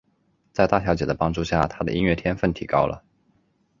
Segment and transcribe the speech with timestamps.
[0.51, 3.03] 在大小姐的帮助下他的音乐天份提高了。